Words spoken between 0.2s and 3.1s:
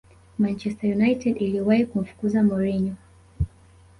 manchester united iliwahi kumfukuza mourinho